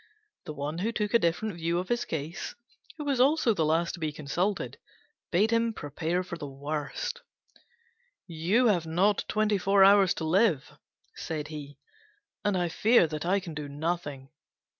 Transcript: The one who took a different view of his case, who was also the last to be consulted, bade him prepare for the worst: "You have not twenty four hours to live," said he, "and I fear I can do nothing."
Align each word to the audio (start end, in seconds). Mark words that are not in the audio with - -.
The 0.45 0.53
one 0.53 0.79
who 0.79 0.91
took 0.91 1.13
a 1.13 1.19
different 1.19 1.53
view 1.53 1.77
of 1.77 1.89
his 1.89 2.05
case, 2.05 2.55
who 2.97 3.05
was 3.05 3.19
also 3.19 3.53
the 3.53 3.63
last 3.65 3.91
to 3.91 3.99
be 3.99 4.11
consulted, 4.11 4.79
bade 5.29 5.51
him 5.51 5.73
prepare 5.75 6.23
for 6.23 6.39
the 6.39 6.47
worst: 6.47 7.21
"You 8.25 8.65
have 8.65 8.87
not 8.87 9.23
twenty 9.27 9.59
four 9.59 9.83
hours 9.83 10.15
to 10.15 10.23
live," 10.23 10.75
said 11.13 11.49
he, 11.49 11.77
"and 12.43 12.57
I 12.57 12.67
fear 12.67 13.07
I 13.23 13.39
can 13.39 13.53
do 13.53 13.69
nothing." 13.69 14.29